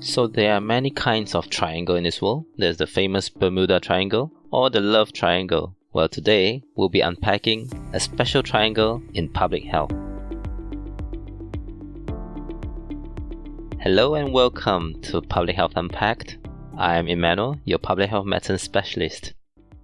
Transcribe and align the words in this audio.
So 0.00 0.26
there 0.26 0.52
are 0.52 0.60
many 0.60 0.90
kinds 0.90 1.34
of 1.34 1.48
triangle 1.48 1.96
in 1.96 2.04
this 2.04 2.20
world. 2.20 2.44
There's 2.58 2.76
the 2.76 2.86
famous 2.86 3.30
Bermuda 3.30 3.80
Triangle 3.80 4.30
or 4.50 4.68
the 4.68 4.80
Love 4.80 5.12
Triangle. 5.12 5.74
Well, 5.94 6.08
today 6.08 6.62
we'll 6.76 6.90
be 6.90 7.00
unpacking 7.00 7.70
a 7.94 7.98
special 7.98 8.42
triangle 8.42 9.02
in 9.14 9.30
public 9.30 9.64
health. 9.64 9.90
Hello 13.80 14.16
and 14.16 14.34
welcome 14.34 15.00
to 15.00 15.22
Public 15.22 15.56
Health 15.56 15.72
Unpacked. 15.76 16.36
I 16.76 16.96
am 16.96 17.08
Emmanuel, 17.08 17.58
your 17.64 17.78
public 17.78 18.10
health 18.10 18.26
medicine 18.26 18.58
specialist. 18.58 19.32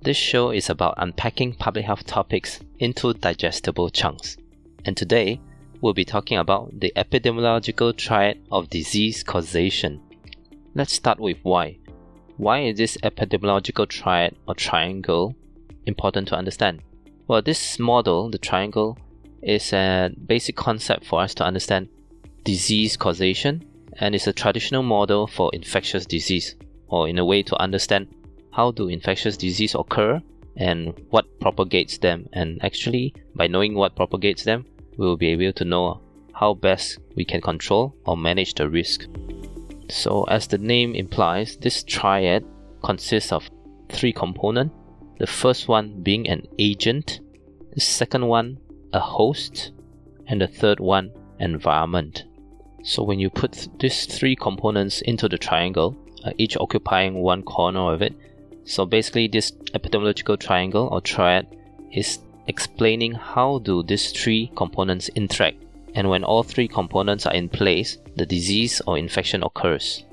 This 0.03 0.19
show 0.19 0.51
is 0.51 0.69
about 0.69 0.95
unpacking 0.99 1.55
public 1.55 1.87
health 1.87 2.05
topics 2.05 2.61
into 2.81 3.15
digestible 3.15 3.89
chunks. 3.89 4.37
And 4.85 4.95
today, 4.95 5.41
we'll 5.83 5.93
be 5.93 6.05
talking 6.05 6.39
about 6.39 6.71
the 6.81 6.93
epidemiological 6.97 7.95
triad 7.95 8.39
of 8.53 8.71
disease 8.71 9.25
causation. 9.25 10.01
Let's 10.75 10.93
start 10.93 11.19
with 11.19 11.39
why. 11.43 11.79
Why 12.37 12.61
is 12.61 12.79
this 12.79 12.97
epidemiological 13.03 13.89
triad 13.89 14.37
or 14.47 14.55
triangle 14.55 15.35
important 15.85 16.29
to 16.29 16.37
understand? 16.37 16.83
Well, 17.27 17.43
this 17.43 17.81
model, 17.81 18.31
the 18.31 18.39
triangle, 18.39 18.97
is 19.43 19.73
a 19.73 20.11
basic 20.25 20.55
concept 20.55 21.05
for 21.05 21.21
us 21.21 21.35
to 21.35 21.45
understand 21.45 21.89
disease 22.45 22.97
causation 22.97 23.65
and 23.99 24.15
is 24.15 24.29
a 24.29 24.33
traditional 24.33 24.85
model 24.85 25.27
for 25.27 25.51
infectious 25.53 26.07
disease, 26.07 26.55
or 26.87 27.09
in 27.09 27.19
a 27.19 27.25
way 27.25 27.43
to 27.43 27.61
understand 27.61 28.07
how 28.53 28.71
do 28.71 28.89
infectious 28.89 29.37
disease 29.37 29.75
occur 29.75 30.23
and 30.57 30.95
what 31.11 31.41
propagates 31.41 31.99
them. 31.99 32.29
And 32.33 32.63
actually, 32.65 33.15
by 33.35 33.49
knowing 33.49 33.75
what 33.75 33.97
propagates 33.97 34.45
them, 34.45 34.65
we 34.97 35.07
will 35.07 35.17
be 35.17 35.29
able 35.29 35.53
to 35.53 35.65
know 35.65 36.01
how 36.35 36.55
best 36.55 36.99
we 37.17 37.25
can 37.25 37.41
control 37.41 37.95
or 38.05 38.17
manage 38.17 38.55
the 38.55 38.69
risk. 38.69 39.07
So, 39.89 40.25
as 40.25 40.47
the 40.47 40.59
name 40.59 40.95
implies, 40.95 41.57
this 41.57 41.85
triad 41.85 42.45
consists 42.83 43.33
of 43.33 43.49
three 43.91 44.13
components. 44.13 44.75
The 45.19 45.27
first 45.27 45.69
one 45.69 46.03
being 46.03 46.29
an 46.29 46.47
agent, 46.59 47.21
the 47.75 47.81
second 47.81 48.27
one 48.27 48.59
a 48.93 49.01
host, 49.01 49.73
and 50.27 50.41
the 50.41 50.47
third 50.47 50.81
one 50.81 51.13
environment. 51.41 52.25
So 52.85 53.03
when 53.03 53.19
you 53.19 53.31
put 53.31 53.69
these 53.79 54.07
three 54.07 54.37
components 54.37 55.01
into 55.03 55.29
the 55.29 55.39
triangle, 55.39 55.97
uh, 56.25 56.33
each 56.39 56.57
occupying 56.57 57.15
one 57.15 57.43
corner 57.43 57.93
of 57.93 58.03
it, 58.03 58.15
so 58.65 58.87
basically 58.87 59.29
this 59.29 59.53
epidemiological 59.75 60.39
triangle 60.39 60.89
or 60.91 61.01
triad 61.01 61.47
is 61.93 62.19
explaining 62.47 63.13
how 63.13 63.59
do 63.61 63.83
these 63.83 64.13
three 64.13 64.51
components 64.57 65.09
interact 65.11 65.63
and 65.95 66.09
when 66.09 66.25
all 66.25 66.43
three 66.43 66.69
components 66.69 67.27
are 67.27 67.35
in 67.35 67.49
place, 67.49 67.99
the 68.17 68.27
disease 68.27 68.81
or 68.87 68.97
infection 68.99 69.43
occurs. 69.43 70.05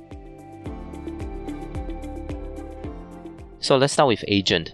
So 3.61 3.77
let's 3.77 3.93
start 3.93 4.07
with 4.07 4.23
agent. 4.27 4.73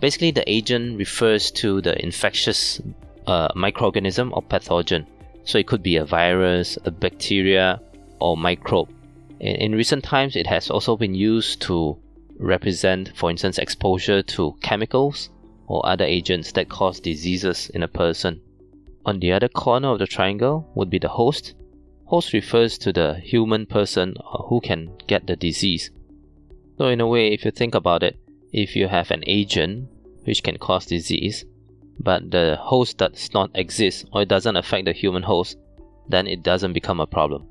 Basically, 0.00 0.30
the 0.30 0.48
agent 0.50 0.98
refers 0.98 1.50
to 1.52 1.80
the 1.80 2.02
infectious 2.02 2.80
uh, 3.26 3.48
microorganism 3.54 4.32
or 4.32 4.42
pathogen. 4.42 5.06
So 5.44 5.58
it 5.58 5.66
could 5.66 5.82
be 5.82 5.96
a 5.96 6.04
virus, 6.04 6.78
a 6.84 6.90
bacteria, 6.90 7.80
or 8.20 8.36
microbe. 8.36 8.90
In, 9.40 9.56
in 9.56 9.74
recent 9.74 10.04
times, 10.04 10.36
it 10.36 10.46
has 10.46 10.70
also 10.70 10.96
been 10.96 11.14
used 11.14 11.60
to 11.62 11.96
represent, 12.38 13.12
for 13.16 13.30
instance, 13.30 13.58
exposure 13.58 14.22
to 14.22 14.56
chemicals 14.60 15.30
or 15.66 15.84
other 15.86 16.04
agents 16.04 16.52
that 16.52 16.68
cause 16.68 17.00
diseases 17.00 17.70
in 17.70 17.82
a 17.82 17.88
person. 17.88 18.40
On 19.04 19.18
the 19.18 19.32
other 19.32 19.48
corner 19.48 19.88
of 19.88 19.98
the 19.98 20.06
triangle 20.06 20.70
would 20.74 20.90
be 20.90 20.98
the 20.98 21.08
host. 21.08 21.54
Host 22.04 22.32
refers 22.32 22.78
to 22.78 22.92
the 22.92 23.14
human 23.14 23.66
person 23.66 24.14
uh, 24.18 24.42
who 24.44 24.60
can 24.60 24.96
get 25.06 25.26
the 25.26 25.34
disease. 25.34 25.90
So, 26.78 26.86
in 26.88 27.00
a 27.00 27.06
way, 27.06 27.32
if 27.32 27.44
you 27.44 27.50
think 27.50 27.74
about 27.74 28.02
it, 28.02 28.18
if 28.52 28.76
you 28.76 28.88
have 28.88 29.10
an 29.10 29.24
agent 29.26 29.88
which 30.24 30.42
can 30.42 30.58
cause 30.58 30.86
disease, 30.86 31.44
but 31.98 32.30
the 32.30 32.56
host 32.60 32.98
does 32.98 33.30
not 33.32 33.50
exist 33.54 34.06
or 34.12 34.22
it 34.22 34.28
doesn't 34.28 34.56
affect 34.56 34.84
the 34.84 34.92
human 34.92 35.22
host, 35.22 35.56
then 36.08 36.26
it 36.26 36.42
doesn't 36.42 36.72
become 36.72 37.00
a 37.00 37.06
problem. 37.06 37.48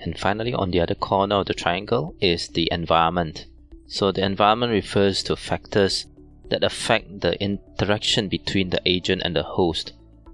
And 0.00 0.18
finally, 0.18 0.54
on 0.54 0.70
the 0.70 0.80
other 0.80 0.94
corner 0.94 1.36
of 1.36 1.46
the 1.46 1.54
triangle 1.54 2.14
is 2.20 2.48
the 2.48 2.68
environment. 2.70 3.46
So, 3.86 4.12
the 4.12 4.24
environment 4.24 4.72
refers 4.72 5.22
to 5.24 5.36
factors 5.36 6.06
that 6.50 6.64
affect 6.64 7.20
the 7.20 7.40
interaction 7.42 8.28
between 8.28 8.70
the 8.70 8.80
agent 8.86 9.22
and 9.24 9.34
the 9.34 9.42
host. 9.42 9.92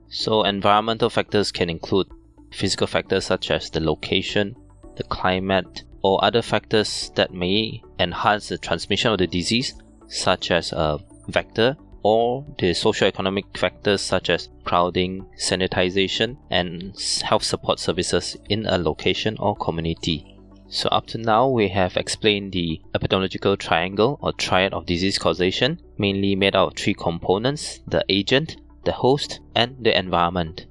So, 0.08 0.42
environmental 0.42 1.10
factors 1.10 1.52
can 1.52 1.70
include 1.70 2.08
physical 2.52 2.86
factors 2.86 3.24
such 3.24 3.50
as 3.50 3.70
the 3.70 3.80
location, 3.80 4.56
the 4.96 5.04
climate, 5.04 5.84
or 6.02 6.22
other 6.24 6.42
factors 6.42 7.10
that 7.14 7.32
may 7.32 7.82
enhance 7.98 8.48
the 8.48 8.58
transmission 8.58 9.12
of 9.12 9.18
the 9.18 9.26
disease, 9.26 9.74
such 10.08 10.50
as 10.50 10.72
a 10.72 10.98
vector, 11.28 11.76
or 12.02 12.44
the 12.58 12.74
socio-economic 12.74 13.56
factors 13.56 14.00
such 14.00 14.28
as 14.28 14.48
crowding, 14.64 15.24
sanitization, 15.38 16.36
and 16.50 16.98
health 17.22 17.44
support 17.44 17.78
services 17.78 18.36
in 18.48 18.66
a 18.66 18.76
location 18.76 19.36
or 19.38 19.54
community. 19.56 20.31
So 20.74 20.88
up 20.88 21.06
to 21.08 21.18
now, 21.18 21.48
we 21.48 21.68
have 21.68 21.98
explained 21.98 22.52
the 22.52 22.80
epidemiological 22.94 23.58
triangle 23.58 24.18
or 24.22 24.32
triad 24.32 24.72
of 24.72 24.86
disease 24.86 25.18
causation, 25.18 25.78
mainly 25.98 26.34
made 26.34 26.56
out 26.56 26.68
of 26.68 26.78
three 26.78 26.94
components, 26.94 27.80
the 27.86 28.02
agent, 28.08 28.56
the 28.86 28.92
host, 28.92 29.40
and 29.54 29.76
the 29.84 29.96
environment. 29.96 30.64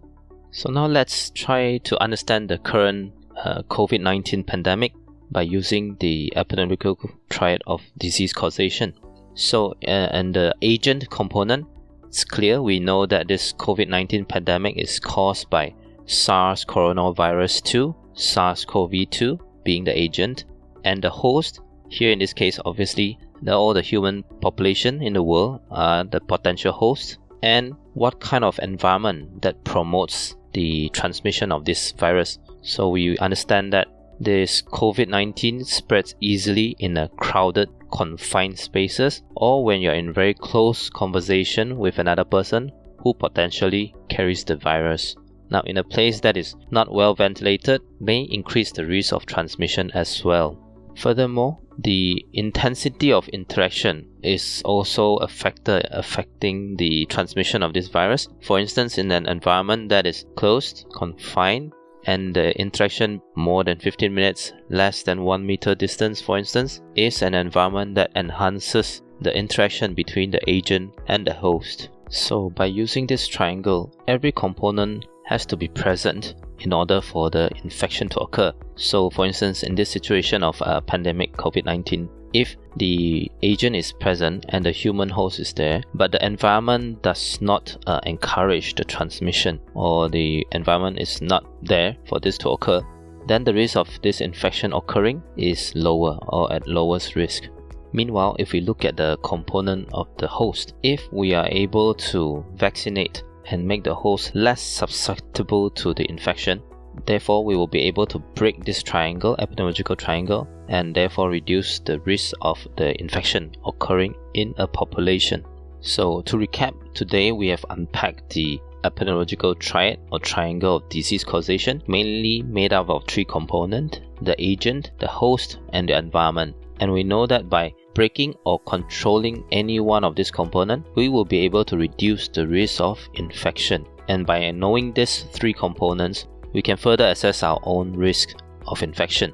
So 0.49 0.71
now 0.71 0.87
let's 0.87 1.29
try 1.29 1.77
to 1.83 2.01
understand 2.01 2.49
the 2.49 2.57
current 2.57 3.13
uh, 3.37 3.61
COVID-19 3.69 4.47
pandemic 4.47 4.93
by 5.29 5.43
using 5.43 5.97
the 5.99 6.33
epidemiological 6.35 6.97
triad 7.29 7.61
of 7.67 7.83
disease 7.99 8.33
causation. 8.33 8.95
So, 9.35 9.75
uh, 9.87 10.09
and 10.17 10.33
the 10.33 10.55
agent 10.63 11.11
component, 11.11 11.67
it's 12.07 12.23
clear 12.23 12.59
we 12.59 12.79
know 12.79 13.05
that 13.05 13.27
this 13.27 13.53
COVID-19 13.53 14.27
pandemic 14.27 14.77
is 14.77 14.99
caused 14.99 15.51
by 15.51 15.75
SARS 16.07 16.65
coronavirus 16.65 17.61
2, 17.65 17.95
SARS-CoV-2, 18.15 19.39
being 19.63 19.83
the 19.83 19.97
agent, 19.97 20.45
and 20.83 21.01
the 21.01 21.09
host, 21.09 21.61
here 21.89 22.11
in 22.11 22.19
this 22.19 22.33
case, 22.33 22.59
obviously, 22.65 23.19
the, 23.41 23.53
all 23.53 23.73
the 23.73 23.81
human 23.81 24.23
population 24.41 25.01
in 25.01 25.13
the 25.13 25.23
world 25.23 25.61
are 25.69 26.03
the 26.03 26.21
potential 26.21 26.71
hosts, 26.71 27.17
and 27.43 27.75
what 27.93 28.19
kind 28.19 28.43
of 28.43 28.59
environment 28.59 29.41
that 29.41 29.63
promotes 29.63 30.35
the 30.53 30.89
transmission 30.89 31.51
of 31.51 31.65
this 31.65 31.91
virus. 31.93 32.39
So 32.61 32.89
we 32.89 33.17
understand 33.17 33.73
that 33.73 33.87
this 34.19 34.61
COVID 34.61 35.07
19 35.07 35.63
spreads 35.63 36.13
easily 36.21 36.75
in 36.79 36.97
a 36.97 37.09
crowded, 37.09 37.69
confined 37.91 38.59
spaces, 38.59 39.23
or 39.35 39.63
when 39.63 39.81
you're 39.81 39.93
in 39.93 40.13
very 40.13 40.35
close 40.35 40.89
conversation 40.89 41.77
with 41.77 41.97
another 41.97 42.23
person 42.23 42.71
who 42.99 43.13
potentially 43.15 43.95
carries 44.09 44.43
the 44.43 44.55
virus. 44.55 45.15
Now, 45.51 45.61
in 45.65 45.77
a 45.77 45.83
place 45.83 46.21
that 46.21 46.37
is 46.37 46.55
not 46.71 46.91
well 46.91 47.13
ventilated, 47.13 47.81
may 47.99 48.21
increase 48.21 48.71
the 48.71 48.85
risk 48.85 49.11
of 49.13 49.25
transmission 49.25 49.91
as 49.93 50.23
well. 50.23 50.57
Furthermore, 50.95 51.59
the 51.77 52.25
intensity 52.33 53.11
of 53.11 53.27
interaction 53.29 54.07
is 54.23 54.61
also 54.63 55.17
a 55.17 55.27
factor 55.27 55.81
affecting 55.91 56.77
the 56.77 57.05
transmission 57.07 57.63
of 57.63 57.73
this 57.73 57.89
virus. 57.89 58.27
For 58.41 58.59
instance, 58.59 58.97
in 58.97 59.11
an 59.11 59.27
environment 59.27 59.89
that 59.89 60.05
is 60.05 60.25
closed, 60.35 60.85
confined, 60.95 61.73
and 62.05 62.33
the 62.33 62.57
interaction 62.59 63.21
more 63.35 63.63
than 63.63 63.77
15 63.77 64.13
minutes, 64.13 64.53
less 64.69 65.03
than 65.03 65.23
1 65.23 65.45
meter 65.45 65.75
distance, 65.75 66.21
for 66.21 66.37
instance, 66.37 66.81
is 66.95 67.21
an 67.21 67.33
environment 67.33 67.95
that 67.95 68.11
enhances 68.15 69.01
the 69.21 69.35
interaction 69.37 69.93
between 69.93 70.31
the 70.31 70.41
agent 70.49 70.93
and 71.07 71.27
the 71.27 71.33
host. 71.33 71.89
So, 72.09 72.49
by 72.49 72.65
using 72.65 73.07
this 73.07 73.27
triangle, 73.27 73.93
every 74.07 74.31
component 74.31 75.05
has 75.31 75.45
to 75.47 75.57
be 75.57 75.69
present 75.69 76.35
in 76.59 76.73
order 76.73 77.01
for 77.01 77.29
the 77.29 77.49
infection 77.63 78.09
to 78.09 78.19
occur. 78.19 78.51
So, 78.75 79.09
for 79.09 79.25
instance, 79.25 79.63
in 79.63 79.75
this 79.75 79.89
situation 79.89 80.43
of 80.43 80.61
a 80.61 80.81
pandemic 80.81 81.31
COVID 81.37 81.65
19, 81.65 82.09
if 82.33 82.55
the 82.77 83.29
agent 83.41 83.75
is 83.75 83.91
present 83.93 84.45
and 84.49 84.65
the 84.65 84.71
human 84.71 85.09
host 85.09 85.39
is 85.39 85.53
there, 85.53 85.83
but 85.93 86.11
the 86.11 86.25
environment 86.25 87.01
does 87.01 87.41
not 87.41 87.75
uh, 87.87 87.99
encourage 88.03 88.75
the 88.75 88.83
transmission 88.83 89.59
or 89.73 90.09
the 90.09 90.45
environment 90.51 90.99
is 90.99 91.21
not 91.21 91.45
there 91.63 91.95
for 92.07 92.19
this 92.19 92.37
to 92.39 92.49
occur, 92.49 92.81
then 93.27 93.43
the 93.43 93.53
risk 93.53 93.75
of 93.75 93.89
this 94.01 94.21
infection 94.21 94.73
occurring 94.73 95.21
is 95.37 95.73
lower 95.75 96.17
or 96.27 96.51
at 96.53 96.67
lowest 96.67 97.15
risk. 97.15 97.47
Meanwhile, 97.93 98.37
if 98.39 98.53
we 98.53 98.61
look 98.61 98.85
at 98.85 98.95
the 98.95 99.17
component 99.23 99.89
of 99.93 100.07
the 100.17 100.27
host, 100.27 100.73
if 100.83 101.01
we 101.11 101.33
are 101.33 101.47
able 101.47 101.93
to 101.95 102.45
vaccinate 102.55 103.23
and 103.49 103.67
make 103.67 103.83
the 103.83 103.95
host 103.95 104.35
less 104.35 104.61
susceptible 104.61 105.69
to 105.71 105.93
the 105.93 106.09
infection. 106.09 106.61
Therefore, 107.05 107.43
we 107.45 107.55
will 107.55 107.67
be 107.67 107.81
able 107.81 108.05
to 108.07 108.19
break 108.19 108.63
this 108.63 108.83
triangle, 108.83 109.35
epidemiological 109.39 109.97
triangle, 109.97 110.47
and 110.67 110.93
therefore 110.93 111.29
reduce 111.29 111.79
the 111.79 111.99
risk 112.01 112.33
of 112.41 112.67
the 112.77 112.99
infection 112.99 113.51
occurring 113.65 114.13
in 114.33 114.53
a 114.57 114.67
population. 114.67 115.45
So, 115.79 116.21
to 116.21 116.37
recap, 116.37 116.73
today 116.93 117.31
we 117.31 117.47
have 117.47 117.65
unpacked 117.69 118.29
the 118.31 118.59
epidemiological 118.83 119.57
triad 119.59 119.99
or 120.11 120.19
triangle 120.19 120.77
of 120.77 120.89
disease 120.89 121.23
causation, 121.23 121.81
mainly 121.87 122.41
made 122.43 122.73
up 122.73 122.89
of 122.89 123.03
three 123.07 123.25
components 123.25 123.99
the 124.21 124.35
agent, 124.37 124.91
the 124.99 125.07
host, 125.07 125.59
and 125.73 125.89
the 125.89 125.97
environment. 125.97 126.55
And 126.79 126.91
we 126.91 127.03
know 127.03 127.25
that 127.27 127.49
by 127.49 127.73
breaking 127.93 128.35
or 128.45 128.59
controlling 128.61 129.43
any 129.51 129.79
one 129.79 130.03
of 130.03 130.15
these 130.15 130.31
components, 130.31 130.89
we 130.95 131.09
will 131.09 131.25
be 131.25 131.39
able 131.39 131.65
to 131.65 131.77
reduce 131.77 132.27
the 132.27 132.47
risk 132.47 132.81
of 132.81 132.99
infection. 133.15 133.85
And 134.07 134.25
by 134.25 134.51
knowing 134.51 134.93
these 134.93 135.23
three 135.31 135.53
components, 135.53 136.27
we 136.53 136.61
can 136.61 136.77
further 136.77 137.07
assess 137.07 137.43
our 137.43 137.59
own 137.63 137.93
risk 137.93 138.35
of 138.67 138.83
infection. 138.83 139.33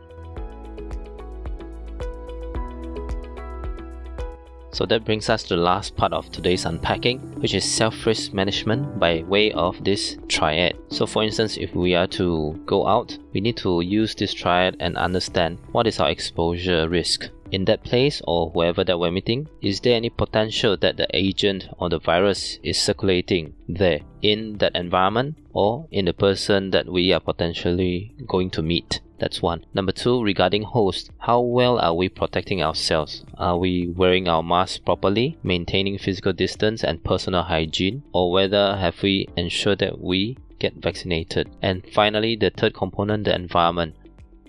So 4.71 4.85
that 4.85 5.05
brings 5.05 5.27
us 5.27 5.41
to 5.43 5.55
the 5.55 5.61
last 5.61 5.95
part 5.95 6.13
of 6.13 6.29
today's 6.31 6.65
unpacking, 6.65 7.19
which 7.41 7.55
is 7.55 7.65
self-risk 7.65 8.31
management 8.31 8.99
by 8.99 9.23
way 9.23 9.51
of 9.53 9.83
this 9.83 10.17
triad. 10.27 10.77
So 10.89 11.07
for 11.07 11.23
instance, 11.23 11.57
if 11.57 11.73
we 11.73 11.95
are 11.95 12.05
to 12.07 12.53
go 12.67 12.85
out, 12.85 13.17
we 13.33 13.41
need 13.41 13.57
to 13.57 13.81
use 13.81 14.13
this 14.13 14.35
triad 14.35 14.77
and 14.79 14.95
understand 14.95 15.57
what 15.71 15.87
is 15.87 15.99
our 15.99 16.11
exposure 16.11 16.87
risk. 16.87 17.27
In 17.49 17.63
that 17.65 17.83
place 17.83 18.21
or 18.27 18.49
wherever 18.49 18.83
that 18.83 18.99
we're 18.99 19.11
meeting, 19.11 19.47
is 19.61 19.79
there 19.79 19.95
any 19.95 20.09
potential 20.09 20.75
that 20.77 20.97
the 20.97 21.07
agent 21.13 21.69
or 21.77 21.89
the 21.89 21.99
virus 21.99 22.59
is 22.61 22.77
circulating 22.77 23.53
there 23.69 24.01
in 24.21 24.57
that 24.57 24.75
environment 24.75 25.37
or 25.53 25.87
in 25.89 26.05
the 26.05 26.13
person 26.13 26.71
that 26.71 26.87
we 26.89 27.13
are 27.13 27.21
potentially 27.21 28.13
going 28.27 28.49
to 28.49 28.61
meet? 28.61 28.99
That's 29.19 29.41
one. 29.41 29.65
Number 29.73 29.93
two, 29.93 30.21
regarding 30.21 30.63
host, 30.63 31.09
how 31.19 31.39
well 31.39 31.79
are 31.79 31.93
we 31.93 32.09
protecting 32.09 32.61
ourselves? 32.61 33.23
Are 33.37 33.57
we 33.57 33.87
wearing 33.87 34.27
our 34.27 34.43
mask 34.43 34.83
properly, 34.85 35.37
maintaining 35.41 35.97
physical 35.97 36.33
distance 36.33 36.83
and 36.83 37.03
personal 37.03 37.43
hygiene, 37.43 38.03
or 38.11 38.31
whether 38.31 38.75
have 38.75 39.01
we 39.01 39.27
ensured 39.37 39.79
that 39.79 39.99
we 39.99 40.37
get 40.59 40.75
vaccinated? 40.75 41.49
And 41.61 41.83
finally, 41.93 42.35
the 42.35 42.49
third 42.49 42.73
component, 42.73 43.23
the 43.23 43.33
environment 43.33 43.95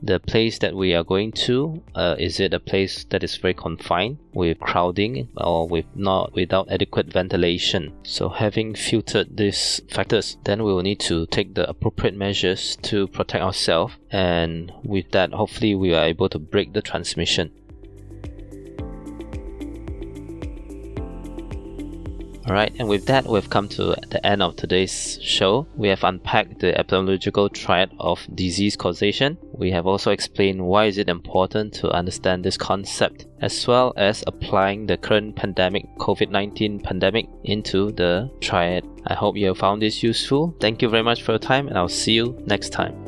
the 0.02 0.20
place 0.20 0.58
that 0.58 0.74
we 0.74 0.94
are 0.94 1.04
going 1.04 1.32
to 1.32 1.82
uh, 1.94 2.16
is 2.18 2.40
it 2.40 2.54
a 2.54 2.60
place 2.60 3.04
that 3.10 3.22
is 3.22 3.36
very 3.36 3.54
confined 3.54 4.18
with 4.32 4.58
crowding 4.60 5.28
or 5.36 5.68
with 5.68 5.84
not 5.94 6.34
without 6.34 6.70
adequate 6.70 7.12
ventilation? 7.12 7.92
So 8.02 8.28
having 8.28 8.74
filtered 8.74 9.36
these 9.36 9.80
factors 9.88 10.36
then 10.44 10.62
we 10.62 10.72
will 10.72 10.82
need 10.82 11.00
to 11.00 11.26
take 11.26 11.54
the 11.54 11.68
appropriate 11.68 12.16
measures 12.16 12.76
to 12.82 13.06
protect 13.08 13.42
ourselves. 13.42 13.94
And 14.10 14.72
with 14.82 15.10
that 15.12 15.32
hopefully 15.32 15.74
we 15.74 15.94
are 15.94 16.04
able 16.04 16.28
to 16.30 16.38
break 16.38 16.72
the 16.72 16.82
transmission 16.82 17.50
Alright, 22.48 22.74
and 22.78 22.88
with 22.88 23.04
that, 23.06 23.26
we've 23.26 23.50
come 23.50 23.68
to 23.68 23.94
the 24.08 24.24
end 24.24 24.42
of 24.42 24.56
today's 24.56 25.18
show. 25.20 25.66
We 25.76 25.88
have 25.88 26.02
unpacked 26.02 26.60
the 26.60 26.72
epidemiological 26.72 27.52
triad 27.52 27.90
of 28.00 28.26
disease 28.34 28.74
causation. 28.74 29.36
We 29.52 29.70
have 29.72 29.86
also 29.86 30.12
explained 30.12 30.64
why 30.64 30.86
is 30.86 30.96
it 30.96 31.10
important 31.10 31.74
to 31.74 31.90
understand 31.90 32.42
this 32.42 32.56
concept, 32.56 33.26
as 33.42 33.66
well 33.66 33.92
as 33.98 34.24
applying 34.26 34.86
the 34.86 34.96
current 34.96 35.36
pandemic, 35.36 35.84
COVID-19 35.98 36.82
pandemic, 36.82 37.28
into 37.44 37.92
the 37.92 38.30
triad. 38.40 38.86
I 39.06 39.12
hope 39.12 39.36
you 39.36 39.48
have 39.48 39.58
found 39.58 39.82
this 39.82 40.02
useful. 40.02 40.56
Thank 40.58 40.80
you 40.80 40.88
very 40.88 41.02
much 41.02 41.24
for 41.24 41.32
your 41.32 41.38
time, 41.38 41.68
and 41.68 41.76
I'll 41.76 41.88
see 41.90 42.12
you 42.12 42.42
next 42.46 42.70
time. 42.70 43.07